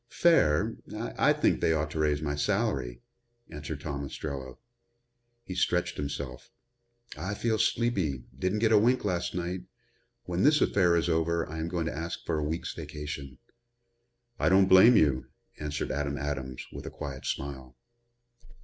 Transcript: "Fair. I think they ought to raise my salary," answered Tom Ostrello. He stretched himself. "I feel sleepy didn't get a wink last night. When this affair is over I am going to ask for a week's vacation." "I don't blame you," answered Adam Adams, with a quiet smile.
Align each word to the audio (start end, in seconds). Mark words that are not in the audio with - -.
"Fair. 0.09 0.77
I 0.97 1.31
think 1.31 1.61
they 1.61 1.73
ought 1.73 1.91
to 1.91 1.99
raise 1.99 2.23
my 2.23 2.35
salary," 2.35 3.03
answered 3.51 3.81
Tom 3.81 4.03
Ostrello. 4.03 4.57
He 5.43 5.53
stretched 5.53 5.97
himself. 5.97 6.49
"I 7.15 7.35
feel 7.35 7.59
sleepy 7.59 8.23
didn't 8.35 8.57
get 8.65 8.71
a 8.71 8.79
wink 8.79 9.05
last 9.05 9.35
night. 9.35 9.65
When 10.23 10.41
this 10.41 10.59
affair 10.59 10.95
is 10.95 11.07
over 11.07 11.47
I 11.47 11.59
am 11.59 11.67
going 11.67 11.85
to 11.85 11.95
ask 11.95 12.25
for 12.25 12.39
a 12.39 12.43
week's 12.43 12.73
vacation." 12.73 13.37
"I 14.39 14.49
don't 14.49 14.65
blame 14.67 14.97
you," 14.97 15.27
answered 15.59 15.91
Adam 15.91 16.17
Adams, 16.17 16.65
with 16.73 16.87
a 16.87 16.89
quiet 16.89 17.27
smile. 17.27 17.77